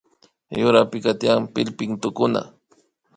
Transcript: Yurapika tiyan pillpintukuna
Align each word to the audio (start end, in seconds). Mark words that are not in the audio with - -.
Yurapika 0.59 1.11
tiyan 1.19 1.41
pillpintukuna 1.53 2.41